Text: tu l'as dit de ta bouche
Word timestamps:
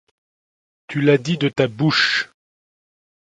tu 0.87 0.99
l'as 0.99 1.19
dit 1.19 1.37
de 1.37 1.47
ta 1.47 1.67
bouche 1.67 2.31